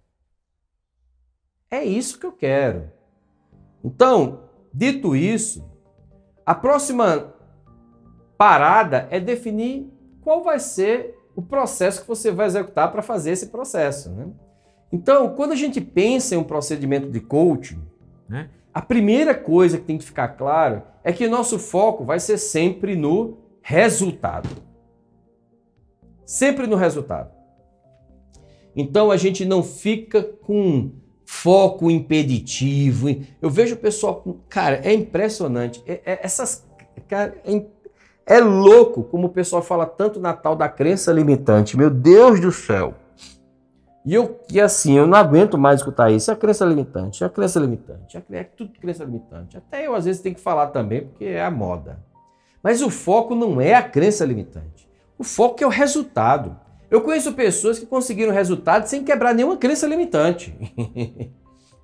É 1.69 1.83
isso 1.83 2.17
que 2.17 2.25
eu 2.25 2.31
quero. 2.31 2.89
Então, 3.83 4.45
dito 4.73 5.13
isso, 5.17 5.69
a 6.45 6.55
próxima 6.55 7.33
parada 8.37 9.07
é 9.11 9.19
definir 9.19 9.87
qual 10.21 10.43
vai 10.43 10.59
ser 10.59 11.17
o 11.35 11.41
processo 11.41 12.01
que 12.01 12.07
você 12.07 12.31
vai 12.31 12.47
executar 12.47 12.91
para 12.91 13.01
fazer 13.01 13.31
esse 13.31 13.47
processo. 13.47 14.09
Né? 14.11 14.27
Então, 14.91 15.35
quando 15.35 15.51
a 15.53 15.55
gente 15.55 15.79
pensa 15.79 16.35
em 16.35 16.37
um 16.37 16.43
procedimento 16.43 17.09
de 17.09 17.19
coaching, 17.19 17.81
né, 18.27 18.49
a 18.73 18.81
primeira 18.81 19.35
coisa 19.35 19.77
que 19.77 19.85
tem 19.85 19.97
que 19.97 20.05
ficar 20.05 20.29
claro 20.29 20.83
é 21.03 21.11
que 21.11 21.27
nosso 21.27 21.59
foco 21.59 22.03
vai 22.03 22.19
ser 22.19 22.37
sempre 22.37 22.95
no 22.95 23.37
resultado. 23.61 24.49
Sempre 26.25 26.67
no 26.67 26.75
resultado. 26.75 27.31
Então 28.75 29.11
a 29.11 29.17
gente 29.17 29.43
não 29.45 29.61
fica 29.61 30.23
com 30.23 30.91
foco 31.41 31.89
impeditivo. 31.89 33.07
Eu 33.41 33.49
vejo 33.49 33.75
o 33.75 33.77
pessoal. 33.77 34.23
Cara, 34.47 34.79
é 34.83 34.93
impressionante. 34.93 35.83
É, 35.87 36.01
é, 36.05 36.19
essas. 36.23 36.67
Cara, 37.07 37.35
é, 37.43 37.65
é 38.25 38.39
louco 38.39 39.03
como 39.03 39.27
o 39.27 39.31
pessoal 39.31 39.61
fala 39.61 39.85
tanto 39.85 40.19
na 40.19 40.33
tal 40.33 40.55
da 40.55 40.69
crença 40.69 41.11
limitante. 41.11 41.75
Meu 41.75 41.89
Deus 41.89 42.39
do 42.39 42.51
céu. 42.51 42.93
E 44.05 44.13
eu, 44.13 44.39
e 44.51 44.59
assim, 44.59 44.97
eu 44.97 45.05
não 45.05 45.17
aguento 45.17 45.57
mais 45.57 45.79
escutar 45.79 46.11
isso. 46.11 46.31
É 46.31 46.33
a 46.33 46.37
crença 46.37 46.65
limitante, 46.65 47.23
é 47.23 47.27
a 47.27 47.29
crença 47.29 47.59
limitante, 47.59 48.17
é, 48.17 48.37
é 48.37 48.43
tudo 48.43 48.71
crença 48.79 49.03
limitante. 49.03 49.57
Até 49.57 49.85
eu 49.85 49.93
às 49.93 50.05
vezes 50.05 50.21
tenho 50.21 50.33
que 50.33 50.41
falar 50.41 50.67
também, 50.67 51.01
porque 51.05 51.25
é 51.25 51.43
a 51.43 51.51
moda. 51.51 51.99
Mas 52.63 52.81
o 52.81 52.89
foco 52.89 53.35
não 53.35 53.61
é 53.61 53.75
a 53.75 53.83
crença 53.83 54.25
limitante. 54.25 54.89
O 55.17 55.23
foco 55.23 55.63
é 55.63 55.67
o 55.67 55.69
resultado. 55.69 56.59
Eu 56.91 56.99
conheço 56.99 57.31
pessoas 57.31 57.79
que 57.79 57.85
conseguiram 57.85 58.33
resultado 58.33 58.85
sem 58.85 59.01
quebrar 59.01 59.33
nenhuma 59.33 59.55
crença 59.55 59.87
limitante. 59.87 60.53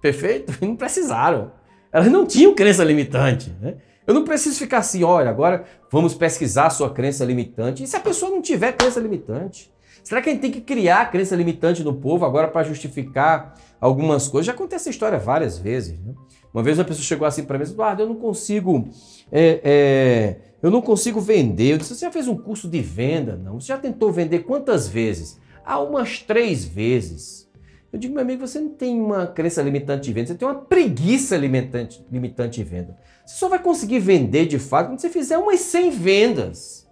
Perfeito? 0.02 0.54
Não 0.62 0.76
precisaram. 0.76 1.54
Elas 1.94 2.12
não 2.12 2.26
tinham 2.26 2.54
crença 2.54 2.84
limitante. 2.84 3.56
Né? 3.62 3.76
Eu 4.06 4.14
não 4.14 4.26
preciso 4.26 4.60
ficar 4.60 4.80
assim, 4.80 5.06
olha, 5.06 5.30
agora 5.30 5.64
vamos 5.90 6.14
pesquisar 6.14 6.68
a 6.68 6.70
sua 6.70 6.90
crença 6.90 7.24
limitante. 7.24 7.84
E 7.84 7.88
se 7.88 7.96
a 7.96 8.02
pessoa 8.02 8.30
não 8.30 8.42
tiver 8.42 8.74
crença 8.74 9.00
limitante? 9.00 9.72
Será 10.04 10.22
que 10.22 10.30
a 10.30 10.34
gente 10.34 10.42
tem 10.42 10.52
que 10.52 10.62
criar 10.62 11.10
crença 11.10 11.36
limitante 11.36 11.84
no 11.84 11.94
povo 11.94 12.26
agora 12.26 12.50
para 12.50 12.64
justificar 12.64 13.56
algumas 13.80 14.28
coisas? 14.28 14.46
Já 14.46 14.54
acontece 14.54 14.84
essa 14.84 14.90
história 14.90 15.18
várias 15.18 15.58
vezes. 15.58 16.00
Né? 16.00 16.14
Uma 16.54 16.64
vez 16.64 16.78
uma 16.78 16.86
pessoa 16.86 17.04
chegou 17.04 17.26
assim 17.26 17.44
para 17.44 17.58
mim 17.58 17.62
e 17.62 17.66
disse, 17.66 17.76
Eduardo, 17.76 18.04
eu 18.04 18.08
não 18.08 18.16
consigo, 18.16 18.90
é, 19.32 19.62
é, 19.64 20.36
eu 20.62 20.72
não 20.72 20.82
consigo 20.82 21.20
vender. 21.20 21.74
Eu 21.74 21.78
disse, 21.78 21.96
você 21.96 22.06
já 22.06 22.12
fez 22.12 22.28
um 22.28 22.36
curso 22.36 22.68
de 22.68 22.82
venda? 22.82 23.36
Não. 23.36 23.60
Você 23.60 23.68
já 23.68 23.78
tentou 23.78 24.12
vender 24.12 24.40
quantas 24.40 24.88
vezes? 24.88 25.40
Ah, 25.64 25.80
umas 25.80 26.20
três 26.20 26.66
vezes. 26.66 27.48
Eu 27.92 28.00
digo, 28.00 28.14
meu 28.14 28.22
amigo, 28.22 28.46
você 28.46 28.60
não 28.60 28.70
tem 28.70 29.00
uma 29.00 29.28
crença 29.28 29.62
limitante 29.62 30.04
de 30.04 30.14
venda, 30.14 30.28
você 30.28 30.36
tem 30.36 30.48
uma 30.48 30.56
preguiça 30.56 31.38
limitante, 31.38 32.06
limitante 32.12 32.62
de 32.62 32.70
venda. 32.70 32.98
Você 33.26 33.36
só 33.36 33.48
vai 33.48 33.60
conseguir 33.60 34.00
vender 34.00 34.46
de 34.46 34.60
fato 34.60 34.88
quando 34.88 35.00
você 35.00 35.10
fizer 35.10 35.38
umas 35.38 35.60
100 35.62 35.92
vendas. 35.92 36.88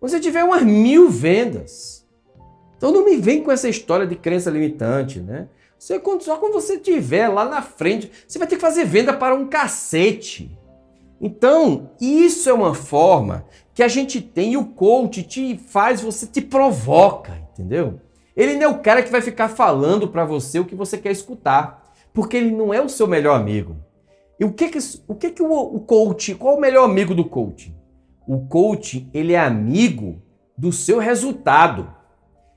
Quando 0.00 0.10
você 0.10 0.20
tiver 0.20 0.42
umas 0.42 0.62
mil 0.62 1.08
vendas. 1.08 2.06
Então 2.76 2.92
não 2.92 3.04
me 3.04 3.16
vem 3.16 3.42
com 3.42 3.50
essa 3.50 3.68
história 3.68 4.06
de 4.06 4.16
crença 4.16 4.50
limitante, 4.50 5.20
né? 5.20 5.48
Você, 5.78 6.00
só 6.20 6.36
quando 6.38 6.52
você 6.52 6.78
tiver 6.78 7.28
lá 7.28 7.48
na 7.48 7.62
frente, 7.62 8.10
você 8.26 8.38
vai 8.38 8.48
ter 8.48 8.56
que 8.56 8.60
fazer 8.60 8.84
venda 8.84 9.12
para 9.12 9.34
um 9.34 9.46
cacete. 9.46 10.58
Então, 11.20 11.90
isso 12.00 12.48
é 12.48 12.52
uma 12.52 12.74
forma 12.74 13.46
que 13.74 13.82
a 13.82 13.88
gente 13.88 14.20
tem 14.20 14.52
e 14.52 14.56
o 14.56 14.66
coach 14.66 15.22
te 15.22 15.56
faz, 15.56 16.00
você 16.00 16.26
te 16.26 16.40
provoca, 16.40 17.32
entendeu? 17.52 18.00
Ele 18.36 18.54
não 18.54 18.62
é 18.62 18.68
o 18.68 18.78
cara 18.78 19.02
que 19.02 19.10
vai 19.10 19.22
ficar 19.22 19.48
falando 19.48 20.08
para 20.08 20.24
você 20.24 20.58
o 20.58 20.64
que 20.64 20.74
você 20.74 20.98
quer 20.98 21.10
escutar, 21.10 21.82
porque 22.12 22.36
ele 22.36 22.50
não 22.50 22.72
é 22.72 22.80
o 22.80 22.88
seu 22.88 23.06
melhor 23.06 23.34
amigo. 23.34 23.76
E 24.38 24.44
o 24.44 24.52
que 24.52 24.68
que 24.68 24.78
o 25.08 25.14
que 25.14 25.30
que 25.30 25.42
o, 25.42 25.80
coach, 25.80 26.34
qual 26.34 26.54
é 26.54 26.58
o 26.58 26.60
melhor 26.60 26.84
amigo 26.84 27.14
do 27.14 27.24
coach? 27.24 27.74
O 28.28 28.46
coach, 28.46 29.08
ele 29.14 29.32
é 29.32 29.38
amigo 29.38 30.20
do 30.56 30.70
seu 30.70 30.98
resultado. 30.98 31.90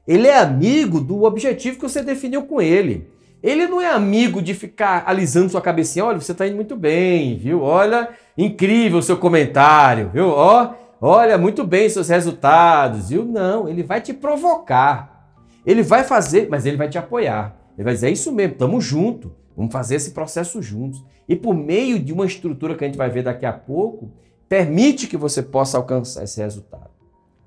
Ele 0.05 0.27
é 0.27 0.37
amigo 0.37 0.99
do 0.99 1.23
objetivo 1.23 1.77
que 1.77 1.83
você 1.83 2.01
definiu 2.01 2.43
com 2.43 2.61
ele. 2.61 3.07
Ele 3.41 3.67
não 3.67 3.79
é 3.79 3.89
amigo 3.89 4.41
de 4.41 4.53
ficar 4.53 5.03
alisando 5.05 5.49
sua 5.49 5.61
cabecinha. 5.61 6.03
Olha, 6.03 6.19
você 6.19 6.33
está 6.33 6.45
indo 6.45 6.55
muito 6.55 6.75
bem, 6.75 7.37
viu? 7.37 7.61
Olha, 7.61 8.09
incrível 8.45 8.99
o 8.99 9.03
seu 9.03 9.17
comentário, 9.17 10.09
viu? 10.13 10.29
Ó, 10.29 10.73
olha, 11.01 11.37
muito 11.37 11.65
bem 11.65 11.89
seus 11.89 12.07
resultados, 12.07 13.09
viu? 13.09 13.25
Não, 13.25 13.67
ele 13.67 13.83
vai 13.83 13.99
te 13.99 14.13
provocar. 14.13 15.33
Ele 15.65 15.83
vai 15.83 16.05
fazer, 16.05 16.47
mas 16.49 16.65
ele 16.65 16.77
vai 16.77 16.87
te 16.87 16.97
apoiar. 16.97 17.57
Ele 17.77 17.83
vai 17.83 17.93
dizer, 17.93 18.07
é 18.07 18.11
isso 18.11 18.31
mesmo, 18.31 18.53
estamos 18.53 18.83
juntos. 18.83 19.31
Vamos 19.57 19.73
fazer 19.73 19.95
esse 19.95 20.11
processo 20.11 20.61
juntos. 20.61 21.03
E 21.27 21.35
por 21.35 21.53
meio 21.53 21.99
de 21.99 22.13
uma 22.13 22.25
estrutura 22.25 22.75
que 22.75 22.83
a 22.85 22.87
gente 22.87 22.97
vai 22.97 23.09
ver 23.09 23.23
daqui 23.23 23.45
a 23.45 23.51
pouco, 23.51 24.09
permite 24.47 25.05
que 25.05 25.17
você 25.17 25.43
possa 25.43 25.77
alcançar 25.77 26.23
esse 26.23 26.41
resultado. 26.41 26.89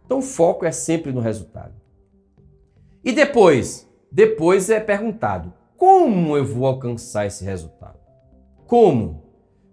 Então 0.05 0.19
o 0.19 0.23
foco 0.23 0.67
é 0.67 0.73
sempre 0.73 1.11
no 1.11 1.21
resultado. 1.21 1.73
E 3.03 3.13
depois? 3.13 3.89
Depois 4.11 4.69
é 4.69 4.79
perguntado: 4.79 5.55
como 5.75 6.37
eu 6.37 6.45
vou 6.45 6.67
alcançar 6.67 7.27
esse 7.27 7.45
resultado? 7.45 7.99
Como? 8.67 9.22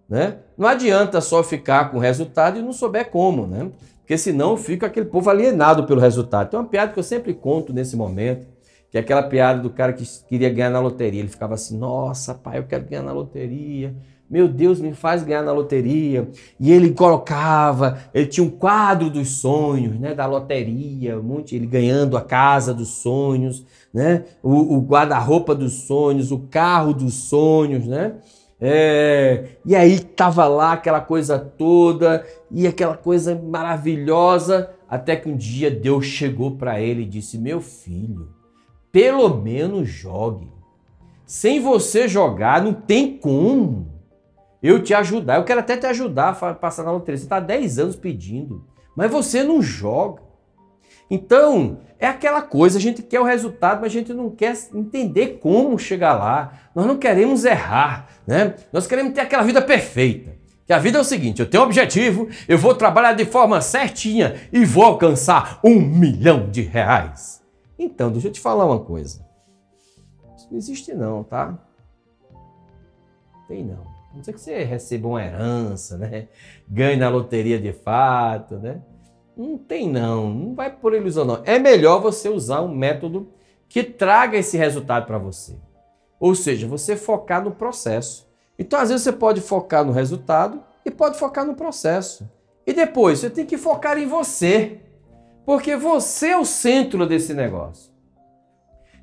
Né? 0.09 0.37
Não 0.57 0.67
adianta 0.67 1.21
só 1.21 1.43
ficar 1.43 1.91
com 1.91 1.97
o 1.97 1.99
resultado 1.99 2.57
e 2.57 2.61
não 2.61 2.73
souber 2.73 3.11
como, 3.11 3.45
né? 3.45 3.69
Porque 3.99 4.17
senão 4.17 4.57
fica 4.57 4.87
aquele 4.87 5.05
povo 5.05 5.29
alienado 5.29 5.83
pelo 5.83 6.01
resultado. 6.01 6.49
Tem 6.49 6.59
uma 6.59 6.65
piada 6.65 6.91
que 6.91 6.97
eu 6.97 7.03
sempre 7.03 7.31
conto 7.31 7.71
nesse 7.71 7.95
momento, 7.95 8.47
que 8.89 8.97
é 8.97 9.01
aquela 9.01 9.21
piada 9.21 9.61
do 9.61 9.69
cara 9.69 9.93
que 9.93 10.03
queria 10.27 10.49
ganhar 10.49 10.71
na 10.71 10.79
loteria. 10.79 11.19
Ele 11.19 11.29
ficava 11.29 11.53
assim: 11.53 11.77
Nossa, 11.77 12.33
pai, 12.33 12.57
eu 12.57 12.63
quero 12.63 12.85
ganhar 12.85 13.03
na 13.03 13.11
loteria. 13.11 13.95
Meu 14.27 14.47
Deus, 14.47 14.79
me 14.79 14.93
faz 14.93 15.23
ganhar 15.23 15.43
na 15.43 15.51
loteria. 15.51 16.27
E 16.59 16.71
ele 16.71 16.91
colocava, 16.91 17.99
ele 18.13 18.27
tinha 18.27 18.45
um 18.45 18.49
quadro 18.49 19.09
dos 19.09 19.39
sonhos, 19.39 19.99
né, 19.99 20.13
da 20.13 20.27
loteria, 20.27 21.19
monte, 21.19 21.55
ele 21.55 21.65
ganhando 21.65 22.15
a 22.15 22.21
casa 22.21 22.71
dos 22.71 22.89
sonhos, 22.89 23.65
né, 23.91 24.25
o, 24.43 24.75
o 24.77 24.81
guarda-roupa 24.81 25.55
dos 25.55 25.73
sonhos, 25.87 26.31
o 26.31 26.39
carro 26.39 26.93
dos 26.93 27.15
sonhos, 27.15 27.87
né. 27.87 28.17
É, 28.61 29.45
e 29.65 29.73
aí 29.73 29.99
tava 29.99 30.45
lá 30.47 30.73
aquela 30.73 30.99
coisa 30.99 31.39
toda 31.39 32.25
e 32.51 32.67
aquela 32.67 32.97
coisa 32.97 33.33
maravilhosa, 33.33 34.71
até 34.87 35.15
que 35.15 35.29
um 35.29 35.37
dia 35.37 35.71
Deus 35.71 36.05
chegou 36.05 36.57
para 36.57 36.81
ele 36.81 37.03
e 37.03 37.09
disse: 37.09 37.37
Meu 37.37 37.61
filho, 37.61 38.29
pelo 38.91 39.35
menos 39.35 39.87
jogue. 39.87 40.51
Sem 41.25 41.61
você 41.61 42.07
jogar, 42.07 42.61
não 42.61 42.73
tem 42.73 43.17
como 43.17 43.87
eu 44.61 44.81
te 44.81 44.93
ajudar. 44.93 45.37
Eu 45.37 45.43
quero 45.45 45.59
até 45.59 45.77
te 45.77 45.85
ajudar 45.85 46.37
a 46.41 46.53
passar 46.53 46.83
na 46.83 46.91
loteria. 46.91 47.17
Você 47.17 47.23
está 47.23 47.39
10 47.39 47.79
anos 47.79 47.95
pedindo, 47.95 48.65
mas 48.95 49.11
você 49.11 49.43
não 49.43 49.61
joga. 49.61 50.28
Então, 51.09 51.79
é 51.97 52.07
aquela 52.07 52.41
coisa, 52.41 52.77
a 52.77 52.81
gente 52.81 53.01
quer 53.01 53.19
o 53.19 53.23
resultado, 53.23 53.81
mas 53.81 53.91
a 53.91 53.93
gente 53.93 54.13
não 54.13 54.29
quer 54.29 54.55
entender 54.73 55.39
como 55.41 55.77
chegar 55.79 56.13
lá. 56.13 56.53
Nós 56.75 56.85
não 56.85 56.97
queremos 56.97 57.43
errar, 57.43 58.07
né? 58.27 58.55
Nós 58.71 58.85
queremos 58.85 59.13
ter 59.13 59.21
aquela 59.21 59.43
vida 59.43 59.61
perfeita. 59.61 60.37
Que 60.65 60.73
a 60.73 60.77
vida 60.77 60.99
é 60.99 61.01
o 61.01 61.03
seguinte: 61.03 61.41
eu 61.41 61.49
tenho 61.49 61.63
um 61.63 61.65
objetivo, 61.65 62.29
eu 62.47 62.57
vou 62.57 62.75
trabalhar 62.75 63.13
de 63.13 63.25
forma 63.25 63.59
certinha 63.59 64.35
e 64.53 64.63
vou 64.63 64.83
alcançar 64.83 65.59
um 65.63 65.81
milhão 65.81 66.49
de 66.49 66.61
reais. 66.61 67.43
Então, 67.77 68.11
deixa 68.11 68.27
eu 68.27 68.31
te 68.31 68.39
falar 68.39 68.65
uma 68.65 68.79
coisa. 68.79 69.25
Isso 70.37 70.47
não 70.51 70.57
existe 70.57 70.93
não, 70.93 71.23
tá? 71.23 71.57
Tem 73.47 73.63
não. 73.63 73.83
Não 74.13 74.23
sei 74.23 74.33
que 74.33 74.39
você 74.39 74.63
receba 74.63 75.07
uma 75.07 75.23
herança, 75.23 75.97
né? 75.97 76.27
Ganhe 76.67 76.97
na 76.97 77.09
loteria 77.09 77.59
de 77.59 77.73
fato, 77.73 78.57
né? 78.57 78.79
Não 79.39 79.57
tem 79.57 79.89
não, 79.89 80.33
não 80.33 80.53
vai 80.53 80.69
por 80.69 80.93
ilusão 80.93 81.23
não. 81.23 81.41
É 81.45 81.57
melhor 81.57 82.01
você 82.01 82.27
usar 82.27 82.61
um 82.61 82.75
método 82.75 83.29
que 83.69 83.81
traga 83.81 84.37
esse 84.37 84.57
resultado 84.57 85.05
para 85.05 85.17
você. 85.17 85.55
Ou 86.19 86.35
seja, 86.35 86.67
você 86.67 86.97
focar 86.97 87.41
no 87.41 87.51
processo. 87.51 88.27
Então, 88.57 88.77
às 88.77 88.89
vezes 88.89 89.05
você 89.05 89.13
pode 89.13 89.39
focar 89.39 89.85
no 89.85 89.93
resultado 89.93 90.61
e 90.83 90.91
pode 90.91 91.17
focar 91.17 91.45
no 91.45 91.55
processo. 91.55 92.29
E 92.67 92.73
depois, 92.73 93.19
você 93.19 93.29
tem 93.29 93.45
que 93.45 93.57
focar 93.57 93.97
em 93.97 94.05
você. 94.05 94.81
Porque 95.45 95.77
você 95.77 96.31
é 96.31 96.37
o 96.37 96.43
centro 96.43 97.07
desse 97.07 97.33
negócio. 97.33 97.93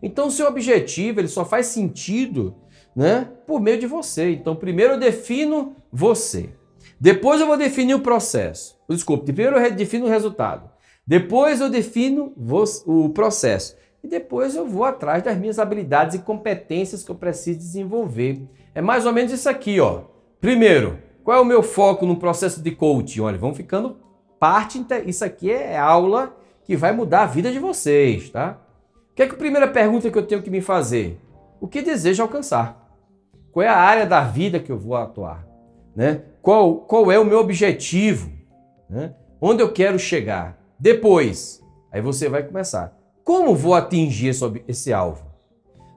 Então, 0.03 0.29
seu 0.29 0.47
objetivo 0.47 1.19
ele 1.19 1.29
só 1.29 1.47
faz 1.47 1.65
sentido 1.69 2.55
né, 2.95 3.27
por 3.47 3.59
meio 3.59 3.81
de 3.81 3.87
você. 3.87 4.33
Então, 4.33 4.55
primeiro 4.55 4.93
eu 4.93 5.01
defino 5.01 5.77
você. 5.91 6.51
Depois 7.01 7.41
eu 7.41 7.47
vou 7.47 7.57
definir 7.57 7.95
o 7.95 8.01
processo. 8.01 8.79
Desculpe, 8.89 9.33
primeiro 9.33 9.59
eu 9.59 9.71
defino 9.73 10.07
o 10.07 10.09
resultado. 10.09 10.71
Depois 11.07 11.61
eu 11.61 11.69
defino 11.69 12.33
o 12.87 13.09
processo. 13.11 13.77
E 14.03 14.09
depois 14.09 14.55
eu 14.55 14.67
vou 14.67 14.85
atrás 14.85 15.23
das 15.23 15.37
minhas 15.37 15.59
habilidades 15.59 16.15
e 16.15 16.21
competências 16.21 17.03
que 17.03 17.11
eu 17.11 17.15
preciso 17.15 17.59
desenvolver. 17.59 18.43
É 18.75 18.81
mais 18.81 19.05
ou 19.05 19.13
menos 19.13 19.33
isso 19.33 19.49
aqui, 19.49 19.81
ó. 19.81 20.03
Primeiro, 20.41 20.99
qual 21.25 21.39
é 21.39 21.41
o 21.41 21.45
meu 21.45 21.63
foco 21.63 22.07
no 22.07 22.17
processo 22.17 22.63
de 22.63 22.71
coaching? 22.71 23.21
Olha, 23.21 23.39
vão 23.39 23.55
ficando 23.55 23.97
parte. 24.39 24.85
Isso 25.07 25.25
aqui 25.25 25.51
é 25.51 25.77
aula 25.77 26.37
que 26.65 26.77
vai 26.77 26.93
mudar 26.93 27.23
a 27.23 27.27
vida 27.27 27.51
de 27.51 27.59
vocês, 27.59 28.31
tá? 28.31 28.59
O 29.11 29.15
que 29.17 29.23
é 29.23 29.27
que 29.27 29.35
a 29.35 29.39
primeira 29.39 29.67
pergunta 29.67 30.11
que 30.11 30.19
eu 30.19 30.27
tenho 30.27 30.43
que 30.43 30.51
me 30.51 30.61
fazer? 30.61 31.21
O 31.61 31.67
que 31.67 31.83
desejo 31.83 32.23
alcançar? 32.23 32.91
Qual 33.51 33.65
é 33.65 33.69
a 33.69 33.77
área 33.77 34.07
da 34.07 34.21
vida 34.21 34.61
que 34.61 34.71
eu 34.71 34.79
vou 34.79 34.95
atuar? 34.97 35.47
Né? 35.97 36.21
Qual, 36.43 36.77
qual 36.81 37.11
é 37.11 37.19
o 37.19 37.25
meu 37.25 37.39
objetivo? 37.39 38.31
Né? 38.89 39.15
Onde 39.41 39.63
eu 39.63 39.73
quero 39.73 39.99
chegar? 39.99 40.61
Depois, 40.79 41.63
aí 41.91 42.03
você 42.03 42.29
vai 42.29 42.43
começar. 42.43 42.95
Como 43.25 43.55
vou 43.55 43.75
atingir 43.75 44.29
esse, 44.29 44.63
esse 44.69 44.93
alvo? 44.93 45.25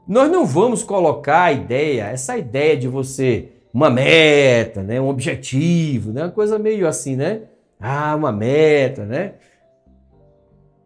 Nós 0.08 0.32
não 0.32 0.46
vamos 0.46 0.82
colocar 0.82 1.44
a 1.44 1.52
ideia, 1.52 2.06
essa 2.06 2.38
ideia 2.38 2.78
de 2.78 2.88
você, 2.88 3.50
uma 3.74 3.90
meta, 3.90 4.82
né? 4.82 5.00
um 5.00 5.10
objetivo, 5.10 6.14
né? 6.14 6.24
uma 6.24 6.32
coisa 6.32 6.58
meio 6.58 6.88
assim, 6.88 7.16
né? 7.16 7.42
Ah, 7.80 8.16
uma 8.16 8.32
meta, 8.32 9.06
né? 9.06 9.34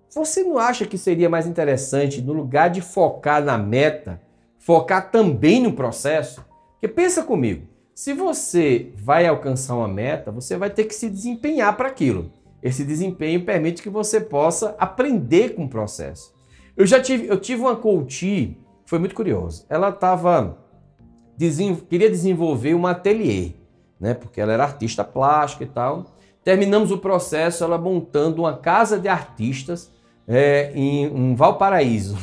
Você 0.10 0.44
não 0.44 0.60
acha 0.60 0.86
que 0.86 0.98
seria 0.98 1.30
mais 1.30 1.48
interessante, 1.48 2.22
no 2.22 2.34
lugar 2.34 2.70
de 2.70 2.82
focar 2.82 3.44
na 3.44 3.58
meta, 3.58 4.22
focar 4.60 5.10
também 5.10 5.62
no 5.62 5.74
processo? 5.74 6.46
Porque 6.74 6.88
pensa 6.88 7.24
comigo, 7.24 7.68
se 7.96 8.14
você 8.14 8.92
vai 8.98 9.28
alcançar 9.28 9.76
uma 9.76 9.88
meta, 9.88 10.32
você 10.32 10.58
vai 10.58 10.70
ter 10.70 10.86
que 10.86 10.96
se 10.96 11.10
desempenhar 11.10 11.76
para 11.78 11.90
aquilo. 11.90 12.32
Esse 12.62 12.84
desempenho 12.84 13.46
permite 13.46 13.84
que 13.84 13.90
você 13.90 14.20
possa 14.20 14.76
aprender 14.80 15.50
com 15.56 15.66
o 15.66 15.70
processo. 15.70 16.34
Eu 16.76 16.88
já 16.88 17.02
tive, 17.02 17.28
eu 17.28 17.40
tive 17.40 17.62
uma 17.62 17.76
coach, 17.76 18.58
foi 18.86 18.98
muito 18.98 19.14
curioso. 19.14 19.66
Ela 19.70 19.90
estava 19.90 20.58
queria 21.90 22.10
desenvolver 22.10 22.74
um 22.74 22.88
ateliê, 22.88 23.52
né? 24.00 24.14
Porque 24.14 24.40
ela 24.40 24.54
era 24.54 24.64
artista 24.64 25.04
plástica 25.04 25.64
e 25.64 25.68
tal. 25.68 26.06
Terminamos 26.44 26.92
o 26.92 26.98
processo, 26.98 27.64
ela 27.64 27.78
montando 27.78 28.42
uma 28.42 28.58
casa 28.58 29.00
de 29.00 29.08
artistas 29.08 29.92
é, 30.28 30.72
em 30.74 31.08
um 31.08 31.36
Valparaíso. 31.36 32.18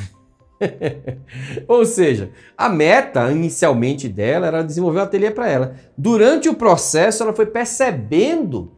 Ou 1.67 1.85
seja, 1.85 2.31
a 2.57 2.69
meta 2.69 3.31
inicialmente 3.31 4.09
dela 4.09 4.47
era 4.47 4.63
desenvolver 4.63 5.01
um 5.01 5.05
ateliê 5.05 5.31
para 5.31 5.49
ela. 5.49 5.75
Durante 5.97 6.49
o 6.49 6.55
processo, 6.55 7.23
ela 7.23 7.33
foi 7.33 7.47
percebendo, 7.47 8.73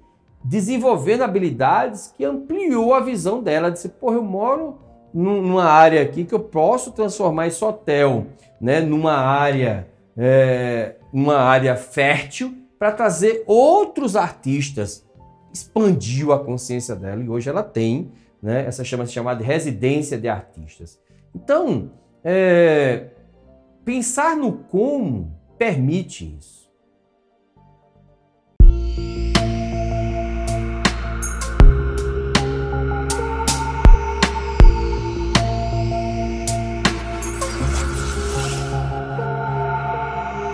desenvolvendo 0.44 1.22
habilidades 1.22 2.12
que 2.16 2.24
ampliou 2.24 2.94
a 2.94 3.00
visão 3.00 3.42
dela. 3.42 3.66
Ela 3.66 3.72
disse: 3.72 3.88
Porra, 3.88 4.16
eu 4.16 4.22
moro 4.22 4.78
numa 5.12 5.64
área 5.64 6.00
aqui 6.02 6.24
que 6.24 6.34
eu 6.34 6.40
posso 6.40 6.92
transformar 6.92 7.46
esse 7.46 7.62
hotel 7.62 8.26
né, 8.60 8.80
numa 8.80 9.14
área, 9.14 9.88
é, 10.16 10.96
uma 11.12 11.36
área 11.36 11.76
fértil 11.76 12.56
para 12.78 12.92
trazer 12.92 13.42
outros 13.46 14.16
artistas. 14.16 15.06
Expandiu 15.52 16.32
a 16.32 16.42
consciência 16.42 16.96
dela 16.96 17.22
e 17.22 17.28
hoje 17.28 17.50
ela 17.50 17.62
tem 17.62 18.10
né, 18.42 18.64
essa 18.66 18.82
chama 18.82 19.04
chamada 19.04 19.44
residência 19.44 20.16
de 20.16 20.28
artistas. 20.28 20.98
Então, 21.34 21.90
é, 22.22 23.10
pensar 23.84 24.36
no 24.36 24.58
como 24.64 25.34
permite 25.58 26.36
isso. 26.38 26.70